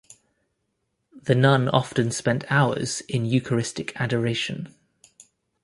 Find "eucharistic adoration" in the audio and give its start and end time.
3.23-4.73